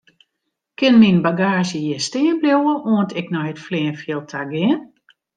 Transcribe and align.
Kin 0.79 0.95
myn 1.01 1.17
bagaazje 1.25 1.81
hjir 1.83 2.01
stean 2.07 2.37
bliuwe 2.41 2.73
oant 2.93 3.11
ik 3.19 3.27
nei 3.33 3.47
it 3.53 3.63
fleanfjild 3.65 4.25
ta 4.31 4.41
gean? 4.51 4.79